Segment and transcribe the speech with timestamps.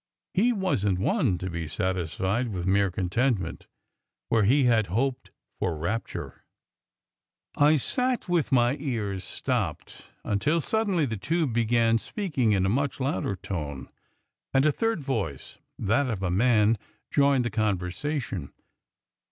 [0.33, 3.67] He wasn t one to be satisfied with mere con tentment,
[4.29, 6.43] where he had hoped for rapture.
[7.55, 12.99] I sat with my ears stopped, until suddenly the two began speaking in a much
[12.99, 13.89] louder tone;
[14.55, 16.29] and a third voice, that of a.
[16.31, 16.77] 78 SECRET HISTORY man,
[17.11, 18.53] joined the conversation.